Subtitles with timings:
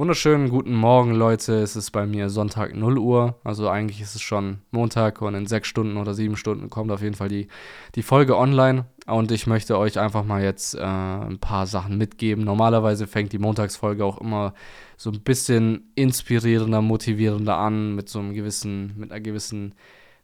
[0.00, 1.56] Wunderschönen guten Morgen, Leute.
[1.56, 3.38] Es ist bei mir Sonntag 0 Uhr.
[3.44, 7.02] Also eigentlich ist es schon Montag und in sechs Stunden oder sieben Stunden kommt auf
[7.02, 7.48] jeden Fall die,
[7.96, 8.86] die Folge online.
[9.06, 12.44] Und ich möchte euch einfach mal jetzt äh, ein paar Sachen mitgeben.
[12.44, 14.54] Normalerweise fängt die Montagsfolge auch immer
[14.96, 19.74] so ein bisschen inspirierender, motivierender an, mit so einem gewissen, mit einer gewissen,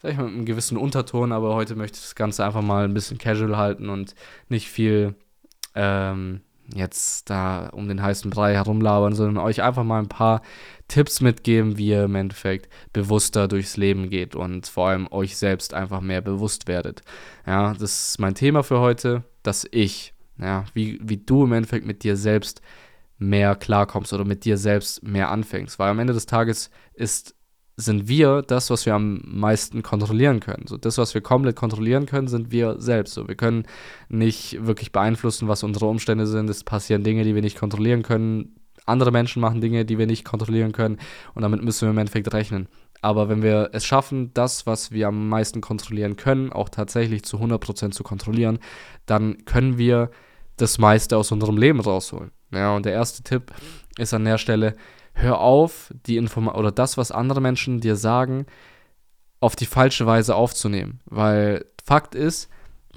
[0.01, 1.33] sag ich mal, mit einem gewissen Unterton.
[1.33, 4.15] Aber heute möchte ich das Ganze einfach mal ein bisschen casual halten und
[4.49, 5.17] nicht viel.
[5.75, 6.41] Ähm,
[6.75, 10.43] jetzt da um den heißen Brei herumlabern, sondern euch einfach mal ein paar
[10.89, 15.75] Tipps mitgeben, wie ihr im Endeffekt bewusster durchs Leben geht und vor allem euch selbst
[15.75, 17.03] einfach mehr bewusst werdet.
[17.47, 21.87] Ja, das ist mein Thema für heute, dass ich, ja, wie, wie du im Endeffekt
[21.87, 22.61] mit dir selbst
[23.19, 25.79] mehr klarkommst oder mit dir selbst mehr anfängst.
[25.79, 27.36] Weil am Ende des Tages ist
[27.77, 30.67] sind wir das, was wir am meisten kontrollieren können.
[30.67, 33.15] So das, was wir komplett kontrollieren können, sind wir selbst.
[33.15, 33.67] So wir können
[34.09, 36.49] nicht wirklich beeinflussen, was unsere Umstände sind.
[36.49, 38.57] Es passieren Dinge, die wir nicht kontrollieren können.
[38.87, 40.99] Andere Menschen machen Dinge, die wir nicht kontrollieren können.
[41.35, 42.69] Und damit müssen wir im Endeffekt rechnen.
[43.03, 47.37] Aber wenn wir es schaffen, das, was wir am meisten kontrollieren können, auch tatsächlich zu
[47.37, 48.59] 100% zu kontrollieren,
[49.05, 50.11] dann können wir
[50.57, 52.31] das meiste aus unserem Leben rausholen.
[52.53, 53.53] Ja, und der erste Tipp
[53.99, 54.77] ist an der Stelle,
[55.17, 58.47] hör auf, die Inform oder das, was andere Menschen dir sagen,
[59.41, 61.01] auf die falsche Weise aufzunehmen.
[61.07, 62.49] Weil Fakt ist,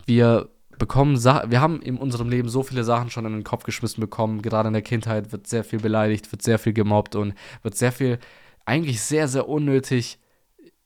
[0.06, 3.64] wir bekommen Sa wir haben in unserem Leben so viele Sachen schon in den Kopf
[3.64, 4.42] geschmissen bekommen.
[4.42, 7.92] Gerade in der Kindheit wird sehr viel beleidigt, wird sehr viel gemobbt und wird sehr
[7.92, 8.20] viel,
[8.66, 10.20] eigentlich sehr, sehr unnötig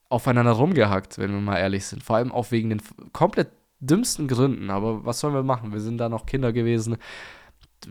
[0.10, 2.04] aufeinander rumgehackt, wenn wir mal ehrlich sind.
[2.04, 2.82] Vor allem auch wegen den
[3.12, 4.70] komplett dümmsten Gründen.
[4.70, 5.74] Aber was sollen wir machen?
[5.74, 6.98] Wir sind da noch Kinder gewesen.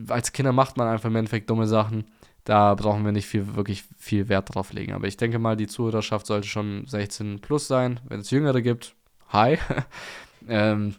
[0.09, 2.05] Als Kinder macht man einfach im Endeffekt dumme Sachen.
[2.45, 4.93] Da brauchen wir nicht viel, wirklich viel Wert drauf legen.
[4.93, 8.01] Aber ich denke mal, die Zuhörerschaft sollte schon 16 plus sein.
[8.09, 8.97] Wenn es Jüngere gibt,
[9.29, 9.59] hi.
[10.49, 10.95] ähm,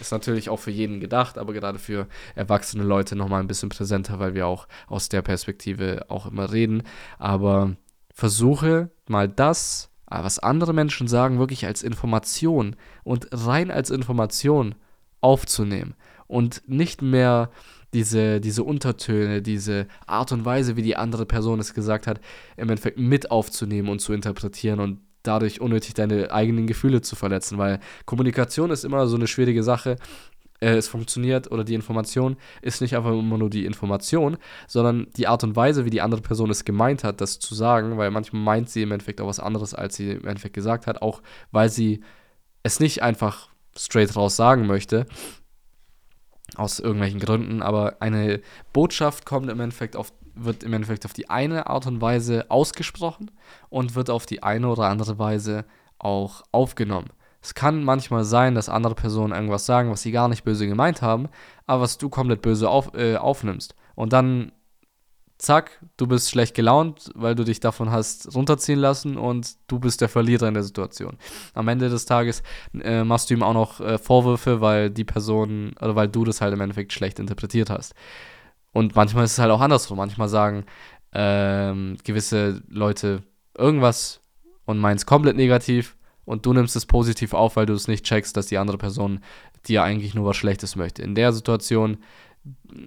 [0.00, 4.18] ist natürlich auch für jeden gedacht, aber gerade für erwachsene Leute nochmal ein bisschen präsenter,
[4.18, 6.82] weil wir auch aus der Perspektive auch immer reden.
[7.18, 7.76] Aber
[8.14, 14.74] versuche mal das, was andere Menschen sagen, wirklich als Information und rein als Information
[15.20, 15.94] aufzunehmen
[16.26, 17.50] und nicht mehr
[17.92, 22.20] diese, diese Untertöne, diese Art und Weise, wie die andere Person es gesagt hat,
[22.56, 27.58] im Endeffekt mit aufzunehmen und zu interpretieren und dadurch unnötig deine eigenen Gefühle zu verletzen,
[27.58, 29.96] weil Kommunikation ist immer so eine schwierige Sache.
[30.60, 35.26] Äh, es funktioniert oder die Information ist nicht einfach immer nur die Information, sondern die
[35.26, 38.42] Art und Weise, wie die andere Person es gemeint hat, das zu sagen, weil manchmal
[38.42, 41.68] meint sie im Endeffekt auch was anderes, als sie im Endeffekt gesagt hat, auch weil
[41.68, 42.02] sie
[42.62, 45.06] es nicht einfach straight raus sagen möchte,
[46.56, 48.40] aus irgendwelchen Gründen, aber eine
[48.72, 53.30] Botschaft kommt im Endeffekt auf, wird im Endeffekt auf die eine Art und Weise ausgesprochen
[53.68, 55.64] und wird auf die eine oder andere Weise
[55.98, 57.10] auch aufgenommen.
[57.42, 61.00] Es kann manchmal sein, dass andere Personen irgendwas sagen, was sie gar nicht böse gemeint
[61.00, 61.28] haben,
[61.66, 63.74] aber was du komplett böse auf, äh, aufnimmst.
[63.94, 64.52] Und dann
[65.40, 70.00] zack, du bist schlecht gelaunt, weil du dich davon hast runterziehen lassen und du bist
[70.00, 71.16] der Verlierer in der Situation.
[71.54, 72.42] Am Ende des Tages
[72.80, 76.40] äh, machst du ihm auch noch äh, Vorwürfe, weil die Person oder weil du das
[76.40, 77.94] halt im Endeffekt schlecht interpretiert hast.
[78.72, 79.96] Und manchmal ist es halt auch andersrum.
[79.96, 80.64] Manchmal sagen
[81.12, 83.22] ähm, gewisse Leute
[83.56, 84.20] irgendwas
[84.64, 88.04] und meinen es komplett negativ und du nimmst es positiv auf, weil du es nicht
[88.04, 89.20] checkst, dass die andere Person
[89.66, 91.02] dir eigentlich nur was Schlechtes möchte.
[91.02, 91.98] In der Situation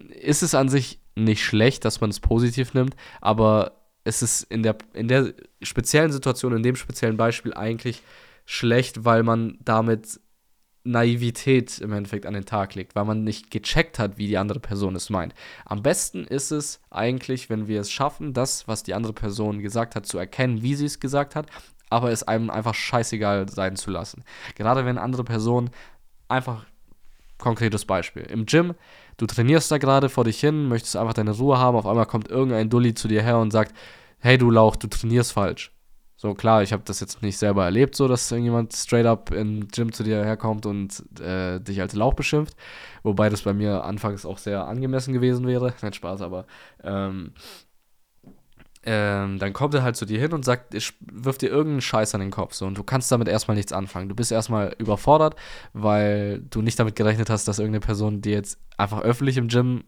[0.09, 4.63] ist es an sich nicht schlecht, dass man es positiv nimmt, aber es ist in
[4.63, 8.01] der, in der speziellen Situation, in dem speziellen Beispiel eigentlich
[8.46, 10.19] schlecht, weil man damit
[10.85, 14.59] Naivität im Endeffekt an den Tag legt, weil man nicht gecheckt hat, wie die andere
[14.59, 15.34] Person es meint.
[15.66, 19.95] Am besten ist es eigentlich, wenn wir es schaffen, das, was die andere Person gesagt
[19.95, 21.47] hat, zu erkennen, wie sie es gesagt hat,
[21.90, 24.25] aber es einem einfach scheißegal sein zu lassen.
[24.56, 25.69] Gerade wenn andere Personen
[26.28, 26.66] einfach
[27.43, 28.23] konkretes Beispiel.
[28.23, 28.73] Im Gym
[29.17, 32.29] du trainierst da gerade vor dich hin, möchtest einfach deine Ruhe haben, auf einmal kommt
[32.29, 33.75] irgendein Dulli zu dir her und sagt,
[34.19, 35.71] hey du Lauch, du trainierst falsch.
[36.15, 39.67] So klar, ich habe das jetzt nicht selber erlebt, so dass irgendjemand straight up im
[39.67, 42.55] Gym zu dir herkommt und äh, dich als Lauch beschimpft,
[43.03, 45.73] wobei das bei mir anfangs auch sehr angemessen gewesen wäre.
[45.81, 46.45] Nicht Spaß, aber
[46.81, 47.33] ähm,
[48.85, 52.13] ähm, dann kommt er halt zu dir hin und sagt, ich wirf dir irgendeinen Scheiß
[52.15, 52.53] an den Kopf.
[52.53, 54.09] So, und du kannst damit erstmal nichts anfangen.
[54.09, 55.35] Du bist erstmal überfordert,
[55.74, 59.83] weil du nicht damit gerechnet hast, dass irgendeine Person dir jetzt einfach öffentlich im Gym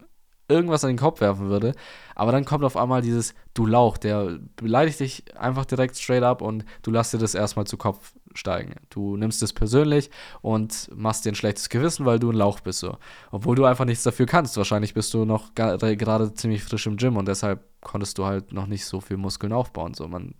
[0.47, 1.74] irgendwas an den Kopf werfen würde.
[2.13, 6.42] Aber dann kommt auf einmal dieses Du Lauch, der beleidigt dich einfach direkt straight up
[6.42, 8.75] und du lässt dir das erstmal zu Kopf steigen.
[8.89, 10.09] Du nimmst es persönlich
[10.42, 12.97] und machst dir ein schlechtes Gewissen, weil du ein Lauch bist so.
[13.31, 14.57] Obwohl du einfach nichts dafür kannst.
[14.57, 18.68] Wahrscheinlich bist du noch gerade ziemlich frisch im Gym und deshalb konntest du halt noch
[18.68, 19.94] nicht so viel Muskeln aufbauen.
[19.94, 20.36] So, man,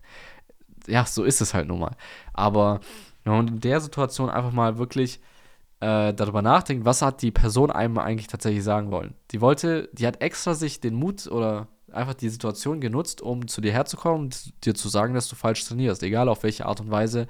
[0.88, 1.96] ja, so ist es halt nun mal.
[2.34, 2.80] Aber
[3.24, 5.20] und in der Situation einfach mal wirklich
[5.80, 9.14] äh, darüber nachdenkt, was hat die Person einem eigentlich tatsächlich sagen wollen.
[9.32, 13.62] Die wollte, die hat extra sich den Mut oder einfach die Situation genutzt, um zu
[13.62, 16.04] dir herzukommen und dir zu sagen, dass du falsch trainierst.
[16.04, 17.28] Egal auf welche Art und Weise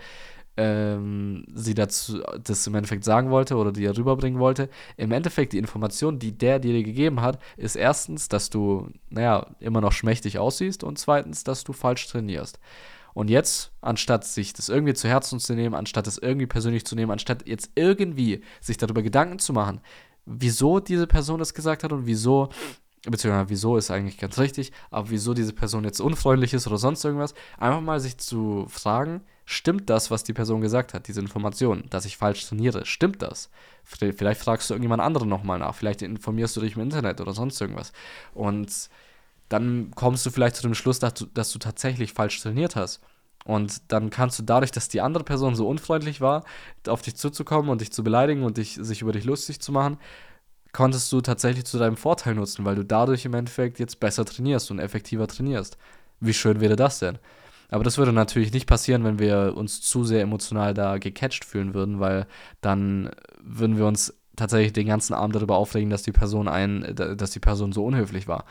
[0.58, 4.70] ähm, sie dazu das im Endeffekt sagen wollte oder dir rüberbringen wollte.
[4.98, 9.82] Im Endeffekt die Information, die der dir gegeben hat, ist erstens, dass du, naja, immer
[9.82, 12.60] noch schmächtig aussiehst und zweitens, dass du falsch trainierst.
[13.16, 16.96] Und jetzt, anstatt sich das irgendwie zu Herzen zu nehmen, anstatt es irgendwie persönlich zu
[16.96, 19.80] nehmen, anstatt jetzt irgendwie sich darüber Gedanken zu machen,
[20.26, 22.50] wieso diese Person das gesagt hat und wieso
[23.10, 27.06] beziehungsweise wieso ist eigentlich ganz richtig, aber wieso diese Person jetzt unfreundlich ist oder sonst
[27.06, 31.86] irgendwas, einfach mal sich zu fragen, stimmt das, was die Person gesagt hat, diese Information,
[31.90, 33.50] dass ich falsch trainiere, stimmt das?
[33.84, 37.62] Vielleicht fragst du irgendjemand anderen nochmal nach, vielleicht informierst du dich im Internet oder sonst
[37.62, 37.94] irgendwas.
[38.34, 38.90] Und
[39.50, 43.02] dann kommst du vielleicht zu dem Schluss, dass du, dass du tatsächlich falsch trainiert hast.
[43.46, 46.44] Und dann kannst du dadurch, dass die andere Person so unfreundlich war,
[46.88, 50.00] auf dich zuzukommen und dich zu beleidigen und dich, sich über dich lustig zu machen,
[50.74, 54.72] konntest du tatsächlich zu deinem Vorteil nutzen, weil du dadurch im Endeffekt jetzt besser trainierst
[54.72, 55.78] und effektiver trainierst.
[56.20, 57.20] Wie schön wäre das denn?
[57.70, 61.74] Aber das würde natürlich nicht passieren, wenn wir uns zu sehr emotional da gecatcht fühlen
[61.74, 62.28] würden, weil
[62.62, 67.32] dann würden wir uns tatsächlich den ganzen Abend darüber aufregen, dass die Person ein, dass
[67.32, 68.46] die Person so unhöflich war.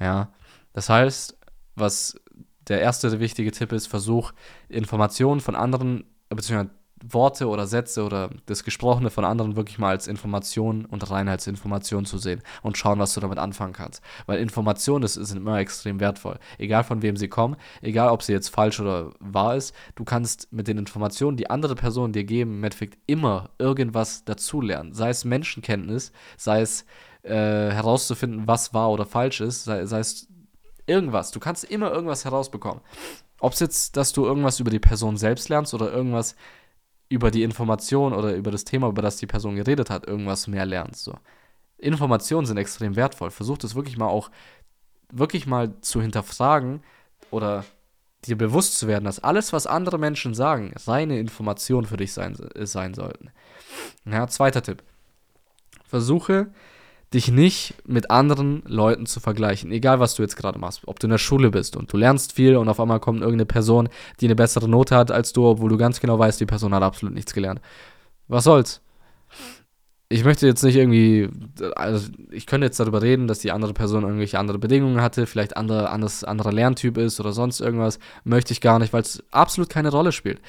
[0.00, 0.32] Ja.
[0.72, 1.36] Das heißt,
[1.74, 2.20] was
[2.68, 4.32] der erste wichtige Tipp ist, versuch
[4.68, 6.70] Informationen von anderen, beziehungsweise
[7.02, 12.18] Worte oder Sätze oder das Gesprochene von anderen wirklich mal als Information und rein zu
[12.18, 14.02] sehen und schauen, was du damit anfangen kannst.
[14.26, 16.38] Weil Informationen sind immer extrem wertvoll.
[16.58, 20.52] Egal von wem sie kommen, egal ob sie jetzt falsch oder wahr ist, du kannst
[20.52, 24.92] mit den Informationen, die andere Personen dir geben, im Endeffekt immer irgendwas dazulernen.
[24.92, 26.84] Sei es Menschenkenntnis, sei es
[27.22, 30.28] äh, herauszufinden, was wahr oder falsch ist, sei, sei es
[30.86, 31.30] irgendwas.
[31.30, 32.82] Du kannst immer irgendwas herausbekommen.
[33.38, 36.36] Ob es jetzt, dass du irgendwas über die Person selbst lernst oder irgendwas
[37.08, 40.66] über die Information oder über das Thema, über das die Person geredet hat, irgendwas mehr
[40.66, 41.04] lernst.
[41.04, 41.14] So.
[41.78, 43.30] Informationen sind extrem wertvoll.
[43.30, 44.30] Versuch das wirklich mal auch,
[45.10, 46.82] wirklich mal zu hinterfragen
[47.30, 47.64] oder
[48.26, 52.36] dir bewusst zu werden, dass alles, was andere Menschen sagen, reine Informationen für dich sein,
[52.54, 53.30] sein sollten.
[54.04, 54.82] Ja, zweiter Tipp.
[55.84, 56.52] Versuche
[57.12, 59.72] dich nicht mit anderen Leuten zu vergleichen.
[59.72, 60.82] Egal, was du jetzt gerade machst.
[60.86, 63.46] Ob du in der Schule bist und du lernst viel und auf einmal kommt irgendeine
[63.46, 63.88] Person,
[64.20, 66.82] die eine bessere Note hat als du, obwohl du ganz genau weißt, die Person hat
[66.82, 67.60] absolut nichts gelernt.
[68.28, 68.80] Was soll's?
[70.08, 71.28] Ich möchte jetzt nicht irgendwie,
[71.74, 75.56] also ich könnte jetzt darüber reden, dass die andere Person irgendwelche andere Bedingungen hatte, vielleicht
[75.56, 77.98] andere, anderes, anderer Lerntyp ist oder sonst irgendwas.
[78.24, 80.40] Möchte ich gar nicht, weil es absolut keine Rolle spielt.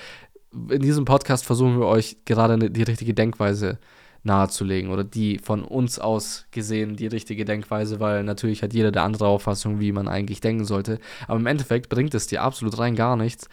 [0.70, 5.64] In diesem Podcast versuchen wir euch gerade die richtige Denkweise zu nahezulegen oder die von
[5.64, 10.08] uns aus gesehen die richtige Denkweise, weil natürlich hat jeder der andere Auffassung, wie man
[10.08, 11.00] eigentlich denken sollte.
[11.28, 13.50] Aber im Endeffekt bringt es dir absolut rein gar nichts,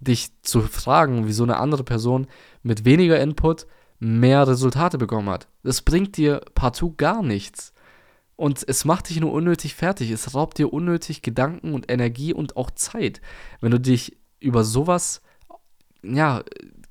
[0.00, 2.26] dich zu fragen, wie so eine andere Person
[2.62, 3.66] mit weniger Input
[3.98, 5.48] mehr Resultate bekommen hat.
[5.62, 7.72] Das bringt dir partout gar nichts.
[8.36, 10.12] Und es macht dich nur unnötig fertig.
[10.12, 13.20] Es raubt dir unnötig Gedanken und Energie und auch Zeit.
[13.60, 15.22] Wenn du dich über sowas,
[16.04, 16.44] ja,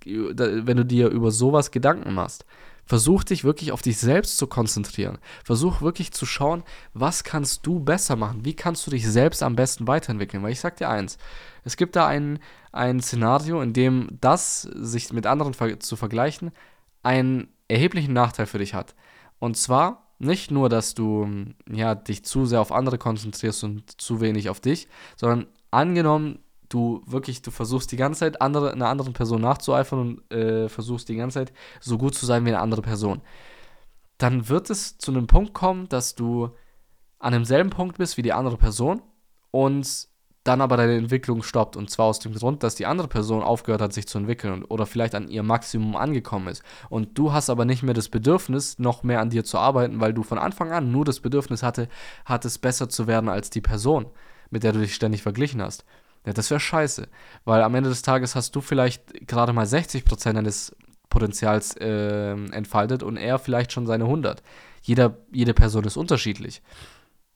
[0.03, 2.45] wenn du dir über sowas Gedanken machst.
[2.87, 5.19] Versuch dich wirklich auf dich selbst zu konzentrieren.
[5.43, 6.63] Versuch wirklich zu schauen,
[6.93, 8.45] was kannst du besser machen?
[8.45, 10.41] Wie kannst du dich selbst am besten weiterentwickeln?
[10.41, 11.17] Weil ich sag dir eins,
[11.63, 12.39] es gibt da ein,
[12.71, 16.51] ein Szenario, in dem das, sich mit anderen zu vergleichen,
[17.03, 18.95] einen erheblichen Nachteil für dich hat.
[19.39, 21.27] Und zwar nicht nur, dass du
[21.69, 26.39] ja, dich zu sehr auf andere konzentrierst und zu wenig auf dich, sondern angenommen,
[26.69, 31.09] du wirklich, du versuchst die ganze Zeit andere, einer anderen Person nachzueifern und äh, versuchst
[31.09, 33.21] die ganze Zeit so gut zu sein wie eine andere Person,
[34.17, 36.49] dann wird es zu einem Punkt kommen, dass du
[37.19, 39.01] an demselben Punkt bist wie die andere Person
[39.51, 40.07] und
[40.47, 41.75] dann aber deine Entwicklung stoppt.
[41.75, 44.85] Und zwar aus dem Grund, dass die andere Person aufgehört hat, sich zu entwickeln oder
[44.85, 46.63] vielleicht an ihr Maximum angekommen ist.
[46.89, 50.13] Und du hast aber nicht mehr das Bedürfnis, noch mehr an dir zu arbeiten, weil
[50.13, 51.89] du von Anfang an nur das Bedürfnis hatte,
[52.25, 54.05] hattest besser zu werden als die Person,
[54.49, 55.83] mit der du dich ständig verglichen hast.
[56.27, 57.07] Ja, das wäre scheiße.
[57.45, 60.75] Weil am Ende des Tages hast du vielleicht gerade mal 60% deines
[61.07, 64.43] Potenzials äh, entfaltet und er vielleicht schon seine 100.
[64.81, 66.61] Jeder, jede Person ist unterschiedlich.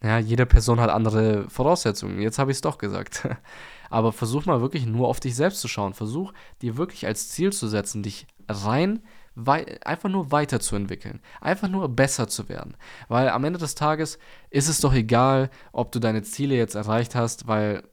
[0.03, 2.19] Ja, jede Person hat andere Voraussetzungen.
[2.21, 3.29] Jetzt habe ich es doch gesagt.
[3.89, 5.93] Aber versuch mal wirklich nur auf dich selbst zu schauen.
[5.93, 9.01] Versuch dir wirklich als Ziel zu setzen, dich rein
[9.85, 12.75] einfach nur weiterzuentwickeln, einfach nur besser zu werden.
[13.07, 14.19] Weil am Ende des Tages
[14.49, 17.83] ist es doch egal, ob du deine Ziele jetzt erreicht hast, weil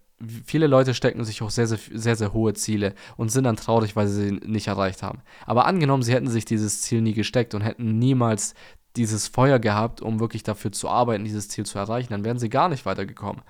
[0.45, 3.97] viele Leute stecken sich auch sehr, sehr, sehr, sehr hohe Ziele und sind dann traurig,
[3.97, 5.21] weil sie sie nicht erreicht haben.
[5.47, 8.55] Aber angenommen, sie hätten sich dieses Ziel nie gesteckt und hätten niemals
[8.97, 12.49] dieses Feuer gehabt, um wirklich dafür zu arbeiten, dieses Ziel zu erreichen, dann wären sie
[12.49, 13.43] gar nicht weitergekommen.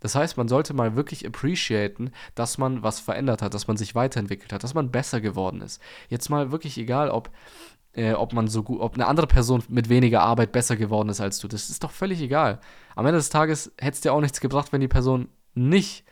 [0.00, 3.94] Das heißt, man sollte mal wirklich appreciaten, dass man was verändert hat, dass man sich
[3.94, 5.80] weiterentwickelt hat, dass man besser geworden ist.
[6.08, 7.30] Jetzt mal wirklich egal, ob
[7.94, 11.20] äh, ob man so gut, ob eine andere Person mit weniger Arbeit besser geworden ist
[11.20, 11.48] als du.
[11.48, 12.60] Das ist doch völlig egal.
[12.94, 16.04] Am Ende des Tages hätte es dir auch nichts gebracht, wenn die Person nicht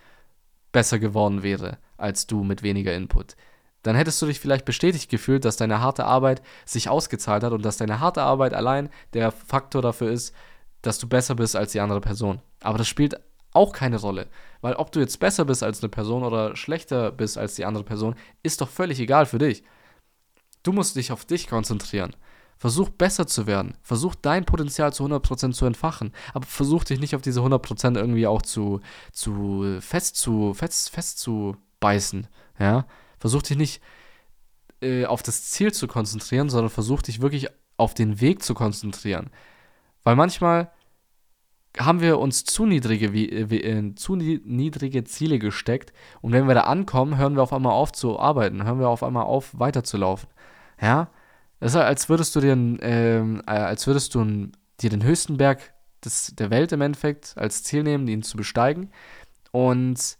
[0.72, 3.36] besser geworden wäre als du mit weniger Input.
[3.82, 7.64] Dann hättest du dich vielleicht bestätigt gefühlt, dass deine harte Arbeit sich ausgezahlt hat und
[7.64, 10.34] dass deine harte Arbeit allein der Faktor dafür ist,
[10.82, 12.42] dass du besser bist als die andere Person.
[12.60, 13.20] Aber das spielt
[13.52, 14.28] auch keine Rolle,
[14.60, 17.84] weil ob du jetzt besser bist als eine Person oder schlechter bist als die andere
[17.84, 19.62] Person, ist doch völlig egal für dich.
[20.62, 22.14] Du musst dich auf dich konzentrieren.
[22.58, 23.76] Versuch besser zu werden.
[23.82, 26.12] Versuch dein Potenzial zu 100% zu entfachen.
[26.32, 28.80] Aber versuch dich nicht auf diese 100% irgendwie auch zu,
[29.12, 32.26] zu fest zu, fest, fest zu beißen.
[32.58, 32.86] Ja?
[33.18, 33.82] Versuch dich nicht
[34.80, 39.30] äh, auf das Ziel zu konzentrieren, sondern versuch dich wirklich auf den Weg zu konzentrieren.
[40.02, 40.70] Weil manchmal
[41.78, 46.46] haben wir uns zu niedrige, wie, äh, wie, äh, zu niedrige Ziele gesteckt und wenn
[46.46, 49.58] wir da ankommen, hören wir auf einmal auf zu arbeiten, hören wir auf einmal auf
[49.58, 50.28] weiterzulaufen.
[50.80, 51.08] Ja,
[51.60, 55.72] das ist, als würdest du dir, ähm, äh, als würdest du dir den höchsten Berg
[56.04, 58.90] des, der Welt im Endeffekt als Ziel nehmen, ihn zu besteigen
[59.52, 60.18] und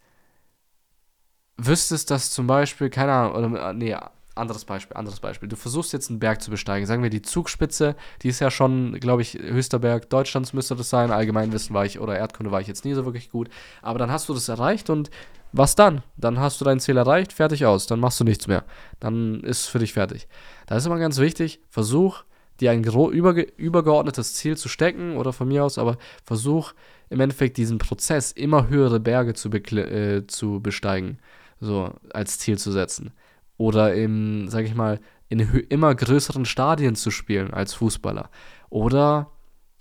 [1.57, 3.97] wüsstest, dass zum Beispiel, keine Ahnung, oder, äh, nee,
[4.35, 5.49] anderes Beispiel, anderes Beispiel.
[5.49, 6.87] Du versuchst jetzt einen Berg zu besteigen.
[6.87, 10.91] Sagen wir die Zugspitze, die ist ja schon, glaube ich, höchster Berg Deutschlands müsste das
[10.91, 11.11] sein.
[11.11, 13.49] Allgemeinwissen war ich oder Erdkunde war ich jetzt nie so wirklich gut.
[13.81, 15.11] Aber dann hast du das erreicht und
[15.53, 16.03] was dann?
[16.17, 17.87] Dann hast du dein Ziel erreicht, fertig aus.
[17.87, 18.65] Dann machst du nichts mehr.
[19.01, 20.29] Dann ist es für dich fertig.
[20.67, 22.25] Da ist immer ganz wichtig, versuch
[22.61, 26.73] dir ein übergeordnetes Ziel zu stecken oder von mir aus, aber versuch
[27.11, 31.19] im Endeffekt diesen Prozess, immer höhere Berge zu, äh, zu besteigen,
[31.61, 33.13] so als Ziel zu setzen
[33.59, 38.31] oder im, sag ich mal, in immer größeren Stadien zu spielen als Fußballer.
[38.71, 39.31] Oder,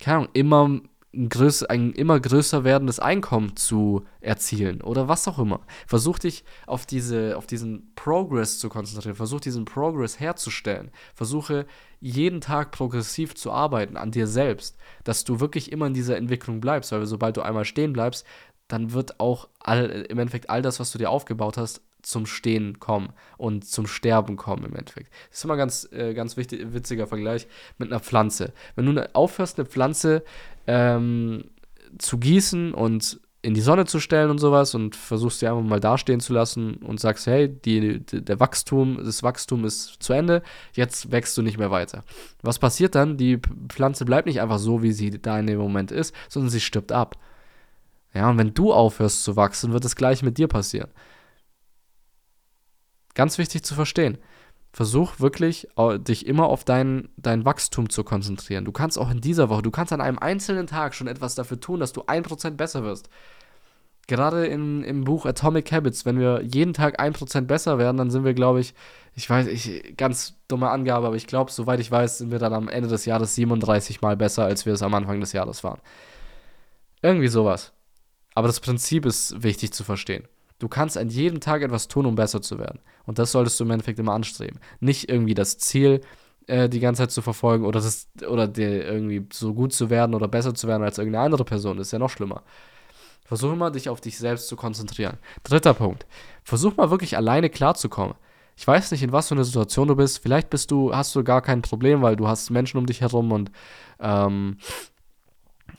[0.00, 0.80] keine Ahnung, immer
[1.12, 5.60] größ ein immer größer werdendes Einkommen zu erzielen oder was auch immer.
[5.86, 10.90] Versuch dich auf, diese, auf diesen Progress zu konzentrieren, versuch diesen Progress herzustellen.
[11.14, 11.66] Versuche
[12.00, 16.60] jeden Tag progressiv zu arbeiten an dir selbst, dass du wirklich immer in dieser Entwicklung
[16.60, 18.26] bleibst, weil sobald du einmal stehen bleibst,
[18.68, 22.78] dann wird auch all, im Endeffekt all das, was du dir aufgebaut hast, zum Stehen
[22.78, 25.12] kommen und zum Sterben kommen im Endeffekt.
[25.28, 27.48] Das ist immer ganz, äh, ganz wichtig, witziger Vergleich
[27.78, 28.52] mit einer Pflanze.
[28.76, 30.22] Wenn du ne, aufhörst, eine Pflanze
[30.68, 31.44] ähm,
[31.98, 35.80] zu gießen und in die Sonne zu stellen und sowas und versuchst sie einfach mal
[35.80, 40.42] dastehen zu lassen und sagst, hey, die, der Wachstum, das Wachstum ist zu Ende,
[40.74, 42.04] jetzt wächst du nicht mehr weiter.
[42.42, 43.16] Was passiert dann?
[43.16, 46.60] Die Pflanze bleibt nicht einfach so, wie sie da in dem Moment ist, sondern sie
[46.60, 47.16] stirbt ab.
[48.14, 50.88] Ja, und wenn du aufhörst zu wachsen, wird das gleiche mit dir passieren.
[53.16, 54.18] Ganz wichtig zu verstehen.
[54.72, 55.66] Versuch wirklich,
[56.00, 58.66] dich immer auf dein, dein Wachstum zu konzentrieren.
[58.66, 61.58] Du kannst auch in dieser Woche, du kannst an einem einzelnen Tag schon etwas dafür
[61.58, 63.08] tun, dass du 1% besser wirst.
[64.06, 68.24] Gerade in, im Buch Atomic Habits, wenn wir jeden Tag 1% besser werden, dann sind
[68.24, 68.74] wir, glaube ich,
[69.14, 72.52] ich weiß, ich, ganz dumme Angabe, aber ich glaube, soweit ich weiß, sind wir dann
[72.52, 75.80] am Ende des Jahres 37 Mal besser, als wir es am Anfang des Jahres waren.
[77.00, 77.72] Irgendwie sowas.
[78.34, 80.28] Aber das Prinzip ist wichtig zu verstehen.
[80.58, 82.80] Du kannst an jedem Tag etwas tun, um besser zu werden.
[83.04, 84.58] Und das solltest du im Endeffekt immer anstreben.
[84.80, 86.00] Nicht irgendwie das Ziel
[86.46, 90.14] äh, die ganze Zeit zu verfolgen oder, das, oder dir irgendwie so gut zu werden
[90.14, 91.76] oder besser zu werden als irgendeine andere Person.
[91.76, 92.42] Das ist ja noch schlimmer.
[93.24, 95.18] Versuch immer, dich auf dich selbst zu konzentrieren.
[95.42, 96.06] Dritter Punkt.
[96.44, 98.14] Versuch mal wirklich alleine klarzukommen.
[98.56, 100.20] Ich weiß nicht, in was für einer Situation du bist.
[100.20, 103.32] Vielleicht bist du, hast du gar kein Problem, weil du hast Menschen um dich herum
[103.32, 103.50] und
[104.00, 104.58] ähm,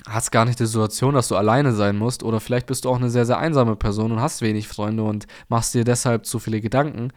[0.07, 2.23] hast gar nicht die Situation, dass du alleine sein musst.
[2.23, 5.27] Oder vielleicht bist du auch eine sehr, sehr einsame Person und hast wenig Freunde und
[5.49, 7.11] machst dir deshalb zu viele Gedanken.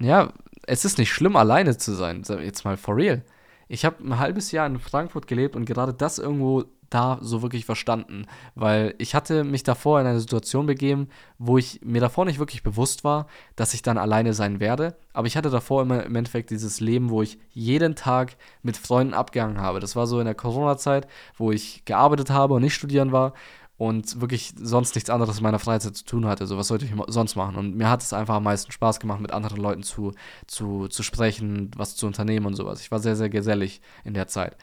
[0.00, 0.32] Ja,
[0.66, 2.22] es ist nicht schlimm, alleine zu sein.
[2.42, 3.22] Jetzt mal for real.
[3.68, 7.64] Ich habe ein halbes Jahr in Frankfurt gelebt und gerade das irgendwo da so wirklich
[7.64, 12.38] verstanden, weil ich hatte mich davor in eine Situation begeben, wo ich mir davor nicht
[12.38, 13.26] wirklich bewusst war,
[13.56, 17.10] dass ich dann alleine sein werde, aber ich hatte davor immer im Endeffekt dieses Leben,
[17.10, 19.80] wo ich jeden Tag mit Freunden abgehangen habe.
[19.80, 23.34] Das war so in der Corona-Zeit, wo ich gearbeitet habe und nicht studieren war
[23.78, 26.46] und wirklich sonst nichts anderes in meiner Freizeit zu tun hatte.
[26.46, 27.56] So, was sollte ich sonst machen?
[27.56, 30.12] Und mir hat es einfach am meisten Spaß gemacht, mit anderen Leuten zu,
[30.48, 32.80] zu, zu sprechen, was zu unternehmen und sowas.
[32.80, 34.56] Ich war sehr, sehr gesellig in der Zeit.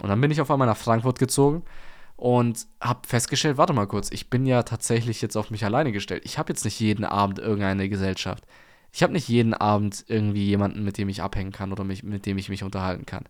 [0.00, 1.62] Und dann bin ich auf einmal nach Frankfurt gezogen
[2.16, 6.22] und habe festgestellt, warte mal kurz, ich bin ja tatsächlich jetzt auf mich alleine gestellt.
[6.24, 8.44] Ich habe jetzt nicht jeden Abend irgendeine Gesellschaft.
[8.92, 12.26] Ich habe nicht jeden Abend irgendwie jemanden, mit dem ich abhängen kann oder mich, mit
[12.26, 13.24] dem ich mich unterhalten kann.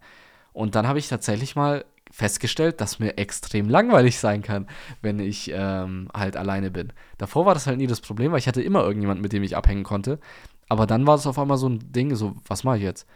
[0.52, 4.66] Und dann habe ich tatsächlich mal festgestellt, dass mir extrem langweilig sein kann,
[5.00, 6.92] wenn ich ähm, halt alleine bin.
[7.16, 9.56] Davor war das halt nie das Problem, weil ich hatte immer irgendjemanden, mit dem ich
[9.56, 10.18] abhängen konnte.
[10.68, 13.06] Aber dann war es auf einmal so ein Ding, so, was mache ich jetzt?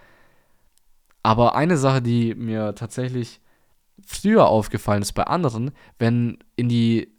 [1.26, 3.40] Aber eine Sache, die mir tatsächlich
[4.06, 7.12] früher aufgefallen ist bei anderen, wenn in die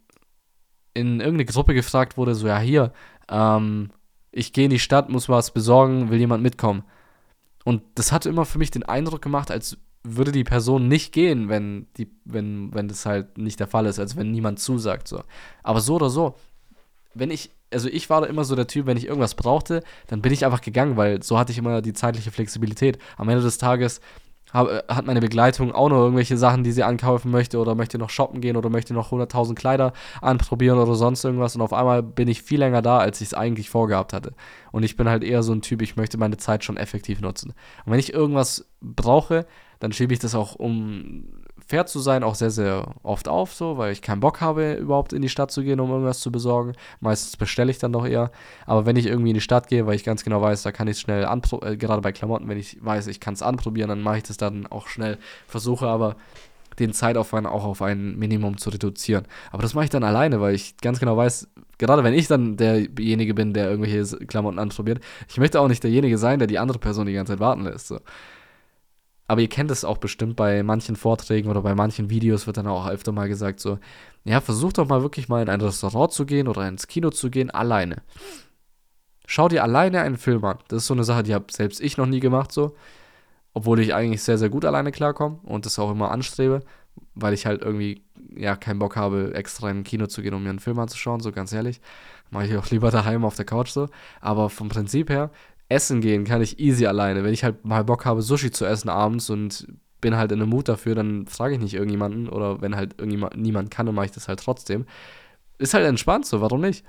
[0.94, 2.94] in irgendeine Gruppe gefragt wurde, so ja hier,
[3.28, 3.90] ähm,
[4.32, 6.84] ich gehe in die Stadt, muss was besorgen, will jemand mitkommen?
[7.66, 11.50] Und das hat immer für mich den Eindruck gemacht, als würde die Person nicht gehen,
[11.50, 15.06] wenn, die, wenn, wenn das halt nicht der Fall ist, als wenn niemand zusagt.
[15.06, 15.22] So.
[15.62, 16.34] Aber so oder so,
[17.12, 20.22] wenn ich, also ich war da immer so der Typ, wenn ich irgendwas brauchte, dann
[20.22, 22.98] bin ich einfach gegangen, weil so hatte ich immer die zeitliche Flexibilität.
[23.16, 24.00] Am Ende des Tages
[24.52, 28.10] hab, hat meine Begleitung auch noch irgendwelche Sachen, die sie ankaufen möchte oder möchte noch
[28.10, 32.28] shoppen gehen oder möchte noch 100.000 Kleider anprobieren oder sonst irgendwas und auf einmal bin
[32.28, 34.32] ich viel länger da, als ich es eigentlich vorgehabt hatte.
[34.72, 37.52] Und ich bin halt eher so ein Typ, ich möchte meine Zeit schon effektiv nutzen.
[37.84, 39.46] Und wenn ich irgendwas brauche,
[39.80, 41.24] dann schiebe ich das auch, um
[41.68, 45.12] fair zu sein, auch sehr, sehr oft auf, so, weil ich keinen Bock habe, überhaupt
[45.12, 46.72] in die Stadt zu gehen, um irgendwas zu besorgen.
[47.00, 48.30] Meistens bestelle ich dann doch eher.
[48.64, 50.88] Aber wenn ich irgendwie in die Stadt gehe, weil ich ganz genau weiß, da kann
[50.88, 53.90] ich es schnell anprobieren, äh, gerade bei Klamotten, wenn ich weiß, ich kann es anprobieren,
[53.90, 55.18] dann mache ich das dann auch schnell.
[55.46, 56.16] Versuche aber
[56.78, 59.26] den Zeitaufwand auch auf ein Minimum zu reduzieren.
[59.50, 62.56] Aber das mache ich dann alleine, weil ich ganz genau weiß, gerade wenn ich dann
[62.56, 66.78] derjenige bin, der irgendwelche Klamotten anprobiert, ich möchte auch nicht derjenige sein, der die andere
[66.78, 67.88] Person die ganze Zeit warten lässt.
[67.88, 67.98] So.
[69.28, 72.66] Aber ihr kennt es auch bestimmt bei manchen Vorträgen oder bei manchen Videos wird dann
[72.66, 73.78] auch öfter mal gesagt so,
[74.24, 77.30] ja, versucht doch mal wirklich mal in ein Restaurant zu gehen oder ins Kino zu
[77.30, 78.02] gehen, alleine.
[79.26, 80.58] Schau dir alleine einen Film an.
[80.68, 82.74] Das ist so eine Sache, die habe selbst ich noch nie gemacht so.
[83.52, 86.62] Obwohl ich eigentlich sehr, sehr gut alleine klarkomme und das auch immer anstrebe,
[87.14, 88.02] weil ich halt irgendwie,
[88.34, 91.20] ja, keinen Bock habe, extra in ein Kino zu gehen, um mir einen Film anzuschauen,
[91.20, 91.82] so ganz ehrlich.
[92.30, 93.88] Mache ich auch lieber daheim auf der Couch so.
[94.22, 95.30] Aber vom Prinzip her
[95.68, 97.24] essen gehen kann ich easy alleine.
[97.24, 99.66] Wenn ich halt mal Bock habe, Sushi zu essen abends und
[100.00, 103.36] bin halt in einem Mut dafür, dann frage ich nicht irgendjemanden oder wenn halt irgendjemand
[103.36, 104.86] niemand kann, dann mache ich das halt trotzdem.
[105.58, 106.84] Ist halt entspannt so, warum nicht?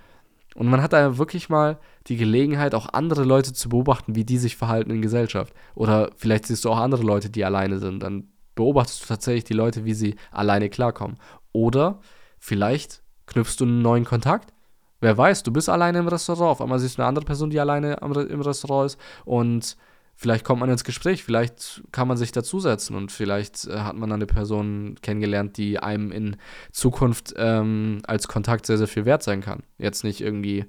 [0.56, 4.38] Und man hat da wirklich mal die Gelegenheit, auch andere Leute zu beobachten, wie die
[4.38, 5.54] sich verhalten in Gesellschaft.
[5.76, 8.02] Oder vielleicht siehst du auch andere Leute, die alleine sind.
[8.02, 11.18] Dann beobachtest du tatsächlich die Leute, wie sie alleine klarkommen.
[11.52, 12.00] Oder
[12.40, 14.54] vielleicht knüpfst du einen neuen Kontakt
[15.02, 17.60] Wer weiß, du bist alleine im Restaurant, auf einmal siehst du eine andere Person, die
[17.60, 19.00] alleine im Restaurant ist.
[19.24, 19.78] Und
[20.16, 22.96] vielleicht kommt man ins Gespräch, vielleicht kann man sich dazusetzen.
[22.96, 26.36] Und vielleicht äh, hat man eine Person kennengelernt, die einem in
[26.72, 29.64] Zukunft ähm, als Kontakt sehr, sehr viel wert sein kann.
[29.78, 30.66] Jetzt nicht irgendwie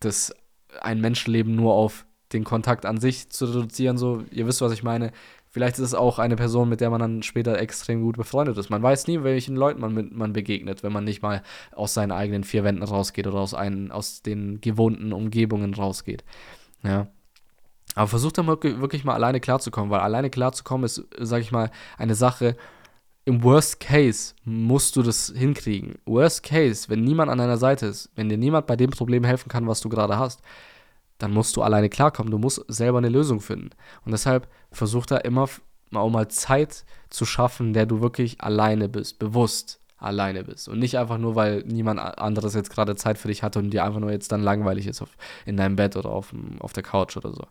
[0.00, 0.34] das
[0.80, 4.82] ein Menschenleben nur auf den Kontakt an sich zu reduzieren, so, ihr wisst, was ich
[4.82, 5.12] meine.
[5.54, 8.70] Vielleicht ist es auch eine Person, mit der man dann später extrem gut befreundet ist.
[8.70, 12.42] Man weiß nie, welchen Leuten man, man begegnet, wenn man nicht mal aus seinen eigenen
[12.42, 16.24] vier Wänden rausgeht oder aus, einen, aus den gewohnten Umgebungen rausgeht.
[16.82, 17.06] Ja.
[17.94, 22.16] Aber versucht dann wirklich mal alleine klarzukommen, weil alleine klarzukommen ist, sag ich mal, eine
[22.16, 22.56] Sache,
[23.24, 25.98] im Worst Case musst du das hinkriegen.
[26.04, 29.48] Worst Case, wenn niemand an deiner Seite ist, wenn dir niemand bei dem Problem helfen
[29.48, 30.42] kann, was du gerade hast,
[31.18, 32.30] dann musst du alleine klarkommen.
[32.30, 33.70] Du musst selber eine Lösung finden.
[34.04, 35.48] Und deshalb versuch da immer
[35.92, 40.68] auch mal Zeit zu schaffen, der du wirklich alleine bist, bewusst alleine bist.
[40.68, 43.84] Und nicht einfach nur, weil niemand anderes jetzt gerade Zeit für dich hatte und dir
[43.84, 45.10] einfach nur jetzt dann langweilig ist auf,
[45.46, 47.46] in deinem Bett oder auf, auf der Couch oder so.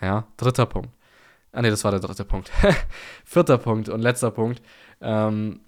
[0.00, 0.90] Ja, dritter Punkt.
[1.52, 2.50] Ah ne, das war der dritte Punkt.
[3.24, 4.62] Vierter Punkt und letzter Punkt.
[5.00, 5.60] Ähm,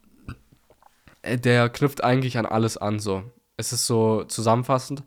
[1.24, 3.24] der knüpft eigentlich an alles an so.
[3.56, 5.02] Es ist so zusammenfassend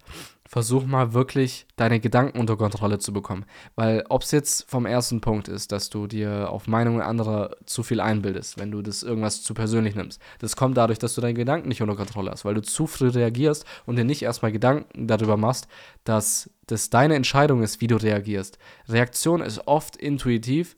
[0.49, 3.45] versuch mal wirklich deine Gedanken unter Kontrolle zu bekommen.
[3.75, 7.83] Weil ob es jetzt vom ersten Punkt ist, dass du dir auf Meinungen anderer zu
[7.83, 11.35] viel einbildest, wenn du das irgendwas zu persönlich nimmst, das kommt dadurch, dass du deine
[11.35, 15.07] Gedanken nicht unter Kontrolle hast, weil du zu früh reagierst und dir nicht erstmal Gedanken
[15.07, 15.67] darüber machst,
[16.03, 18.57] dass das deine Entscheidung ist, wie du reagierst.
[18.87, 20.77] Reaktion ist oft intuitiv,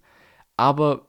[0.57, 1.07] aber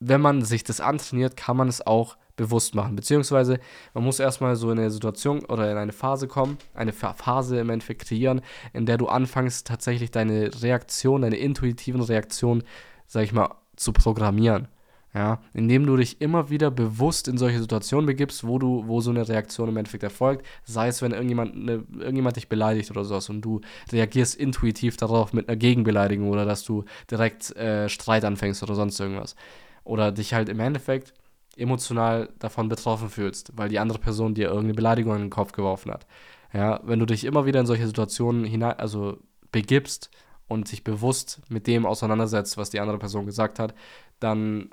[0.00, 2.96] wenn man sich das antrainiert, kann man es auch bewusst machen.
[2.96, 3.58] Beziehungsweise
[3.92, 7.70] man muss erstmal so in eine Situation oder in eine Phase kommen, eine Phase im
[7.70, 8.40] Endeffekt kreieren,
[8.72, 12.62] in der du anfängst tatsächlich deine Reaktion, deine intuitiven Reaktionen,
[13.06, 14.68] sag ich mal, zu programmieren.
[15.14, 19.10] Ja, indem du dich immer wieder bewusst in solche Situationen begibst, wo du, wo so
[19.10, 23.28] eine Reaktion im Endeffekt erfolgt, sei es, wenn irgendjemand, eine, irgendjemand dich beleidigt oder sowas
[23.28, 23.60] und du
[23.92, 28.98] reagierst intuitiv darauf mit einer Gegenbeleidigung oder dass du direkt äh, Streit anfängst oder sonst
[28.98, 29.36] irgendwas.
[29.84, 31.14] Oder dich halt im Endeffekt
[31.56, 35.92] emotional davon betroffen fühlst, weil die andere Person dir irgendeine Beleidigung in den Kopf geworfen
[35.92, 36.06] hat.
[36.52, 39.18] Ja, wenn du dich immer wieder in solche Situationen hinein, also
[39.50, 40.10] begibst
[40.46, 43.74] und dich bewusst mit dem auseinandersetzt, was die andere Person gesagt hat,
[44.20, 44.70] dann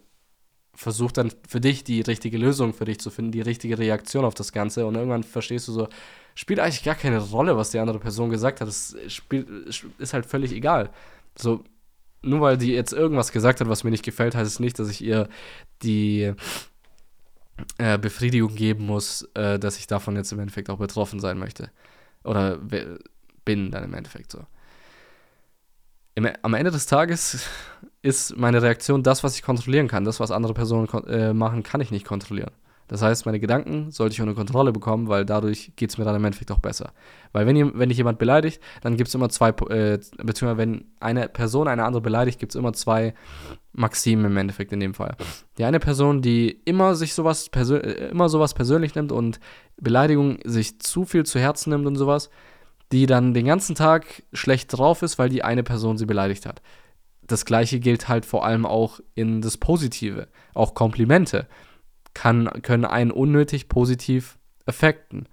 [0.74, 4.34] versuch dann für dich die richtige Lösung für dich zu finden, die richtige Reaktion auf
[4.34, 5.88] das Ganze und irgendwann verstehst du so,
[6.36, 9.48] spielt eigentlich gar keine Rolle, was die andere Person gesagt hat, es spielt,
[9.98, 10.92] ist halt völlig egal.
[11.38, 11.64] So,
[12.22, 14.90] nur weil die jetzt irgendwas gesagt hat, was mir nicht gefällt, heißt es nicht, dass
[14.90, 15.28] ich ihr
[15.84, 16.34] die
[17.78, 21.72] äh, Befriedigung geben muss, äh, dass ich davon jetzt im Endeffekt auch betroffen sein möchte.
[22.24, 22.60] Oder
[23.46, 24.46] bin dann im Endeffekt so.
[26.14, 27.48] Im, am Ende des Tages
[28.02, 30.04] ist meine Reaktion das, was ich kontrollieren kann.
[30.04, 32.52] Das, was andere Personen äh, machen, kann ich nicht kontrollieren.
[32.92, 36.18] Das heißt, meine Gedanken sollte ich unter Kontrolle bekommen, weil dadurch geht es mir dann
[36.18, 36.92] im Endeffekt auch besser.
[37.32, 41.30] Weil wenn, wenn dich jemand beleidigt, dann gibt es immer zwei, äh, beziehungsweise wenn eine
[41.30, 43.14] Person eine andere beleidigt, gibt es immer zwei
[43.72, 45.16] Maximen im Endeffekt in dem Fall.
[45.58, 49.40] Die eine Person, die immer sich sowas, äh, immer sowas persönlich nimmt und
[49.78, 52.30] Beleidigung sich zu viel zu Herzen nimmt und sowas,
[52.92, 56.62] die dann den ganzen Tag schlecht drauf ist, weil die eine Person sie beleidigt hat.
[57.22, 60.28] Das gleiche gilt halt vor allem auch in das Positive.
[60.54, 61.48] Auch Komplimente
[62.14, 65.28] kann, können einen unnötig positiv effekten.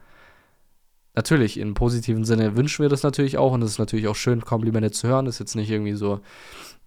[1.14, 4.44] Natürlich, im positiven Sinne wünschen wir das natürlich auch und es ist natürlich auch schön,
[4.44, 5.24] Komplimente zu hören.
[5.24, 6.20] Das ist jetzt nicht irgendwie so,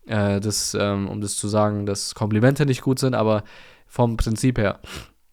[0.06, 3.44] äh, das, ähm, um das zu sagen, dass Komplimente nicht gut sind, aber
[3.88, 4.80] vom Prinzip her.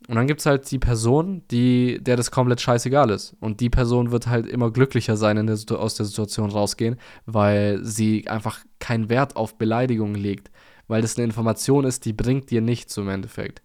[0.09, 3.37] Und dann gibt es halt die Person, die, der das komplett scheißegal ist.
[3.41, 7.85] Und die Person wird halt immer glücklicher sein, in der, aus der Situation rausgehen, weil
[7.85, 10.51] sie einfach keinen Wert auf Beleidigungen legt.
[10.87, 13.63] Weil das eine Information ist, die bringt dir nichts im Endeffekt.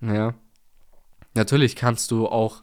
[0.00, 0.34] Ja.
[1.34, 2.62] Natürlich kannst du auch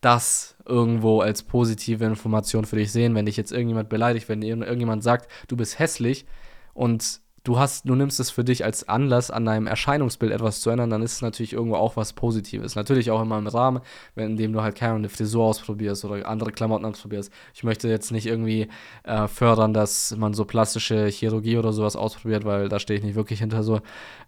[0.00, 5.02] das irgendwo als positive Information für dich sehen, wenn dich jetzt irgendjemand beleidigt, wenn irgendjemand
[5.02, 6.26] sagt, du bist hässlich
[6.74, 10.70] und du hast, du nimmst es für dich als Anlass, an deinem Erscheinungsbild etwas zu
[10.70, 12.74] ändern, dann ist es natürlich irgendwo auch was Positives.
[12.74, 13.80] Natürlich auch immer im Rahmen,
[14.16, 17.32] in dem du halt keine eine Frisur ausprobierst oder andere Klamotten ausprobierst.
[17.54, 18.68] Ich möchte jetzt nicht irgendwie
[19.04, 23.14] äh, fördern, dass man so plastische Chirurgie oder sowas ausprobiert, weil da stehe ich nicht
[23.14, 23.80] wirklich hinter so.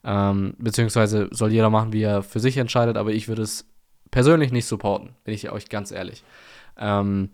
[0.04, 3.66] Ähm, beziehungsweise soll jeder machen, wie er für sich entscheidet, aber ich würde es
[4.10, 6.22] persönlich nicht supporten, bin ich euch ganz ehrlich.
[6.76, 7.30] Ähm,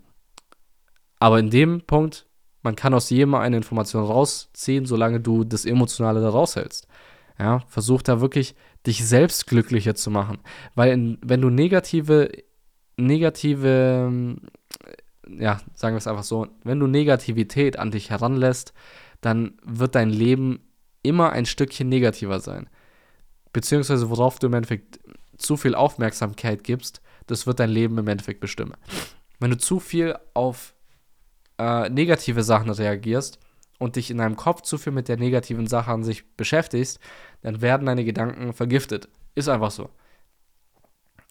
[1.18, 2.27] aber in dem Punkt
[2.62, 6.87] man kann aus jedem eine Information rausziehen, solange du das Emotionale da raushältst.
[7.38, 8.55] Ja, versuch da wirklich
[8.87, 10.38] dich selbst glücklicher zu machen.
[10.75, 12.31] Weil in, wenn du negative,
[12.96, 14.37] negative,
[15.29, 18.72] ja, sagen wir es einfach so, wenn du Negativität an dich heranlässt,
[19.20, 20.61] dann wird dein Leben
[21.03, 22.68] immer ein Stückchen negativer sein.
[23.53, 25.01] Beziehungsweise worauf du im Endeffekt
[25.37, 28.75] zu viel Aufmerksamkeit gibst, das wird dein Leben im Endeffekt bestimmen.
[29.40, 30.75] Wenn du zu viel auf
[31.62, 33.38] äh, negative Sachen reagierst
[33.79, 36.98] und dich in deinem Kopf zu viel mit der negativen Sache an sich beschäftigst,
[37.42, 39.09] dann werden deine Gedanken vergiftet.
[39.35, 39.90] Ist einfach so.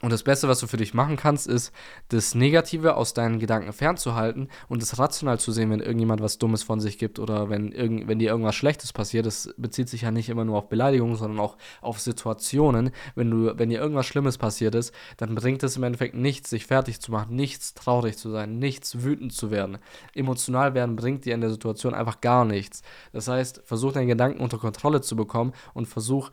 [0.02, 1.72] Und das Beste, was du für dich machen kannst, ist,
[2.10, 6.64] das Negative aus deinen Gedanken fernzuhalten und es rational zu sehen, wenn irgendjemand was Dummes
[6.64, 9.28] von sich gibt oder wenn, irgend, wenn dir irgendwas Schlechtes passiert.
[9.28, 12.90] Das bezieht sich ja nicht immer nur auf Beleidigungen, sondern auch auf Situationen.
[13.14, 16.66] Wenn, du, wenn dir irgendwas Schlimmes passiert ist, dann bringt es im Endeffekt nichts, sich
[16.66, 19.78] fertig zu machen, nichts traurig zu sein, nichts wütend zu werden.
[20.16, 22.82] Emotional werden bringt dir in der Situation einfach gar nichts.
[23.14, 26.32] Das heißt, versuch deine Gedanken unter Kontrolle zu bekommen und versuch,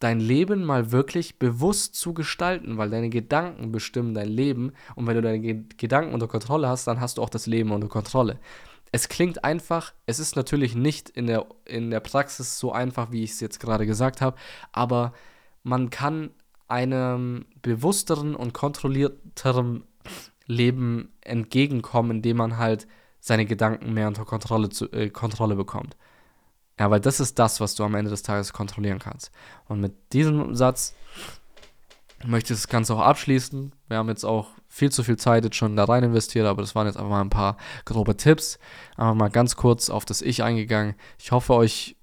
[0.00, 5.14] dein Leben mal wirklich bewusst zu gestalten, weil deine Gedanken bestimmen dein Leben und wenn
[5.14, 8.38] du deine Ge Gedanken unter Kontrolle hast, dann hast du auch das Leben unter Kontrolle.
[8.92, 13.22] Es klingt einfach, es ist natürlich nicht in der, in der Praxis so einfach, wie
[13.22, 14.36] ich es jetzt gerade gesagt habe,
[14.72, 15.12] aber
[15.62, 16.30] man kann
[16.66, 19.84] einem bewussteren und kontrollierteren
[20.46, 22.88] Leben entgegenkommen, indem man halt
[23.20, 25.96] seine Gedanken mehr unter Kontrolle, zu, äh, Kontrolle bekommt.
[26.80, 29.30] Ja, weil das ist das, was du am Ende des Tages kontrollieren kannst.
[29.68, 30.94] Und mit diesem Satz
[32.24, 33.74] möchte ich das Ganze auch abschließen.
[33.88, 36.74] Wir haben jetzt auch viel zu viel Zeit jetzt schon da rein investiert, aber das
[36.74, 38.58] waren jetzt einfach mal ein paar grobe Tipps.
[38.96, 40.94] Einfach mal ganz kurz auf das Ich eingegangen.
[41.18, 41.96] Ich hoffe, euch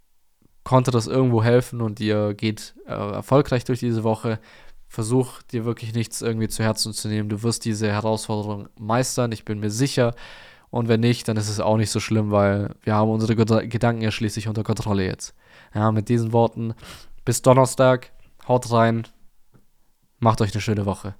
[0.63, 4.39] konnte das irgendwo helfen und ihr geht äh, erfolgreich durch diese Woche.
[4.89, 7.29] Versuch dir wirklich nichts irgendwie zu Herzen zu nehmen.
[7.29, 9.31] Du wirst diese Herausforderung meistern.
[9.31, 10.13] Ich bin mir sicher.
[10.69, 14.01] Und wenn nicht, dann ist es auch nicht so schlimm, weil wir haben unsere Gedanken
[14.01, 15.33] ja schließlich unter Kontrolle jetzt.
[15.73, 16.73] Ja, mit diesen Worten,
[17.23, 18.11] bis Donnerstag,
[18.47, 19.07] haut rein,
[20.19, 21.15] macht euch eine schöne Woche.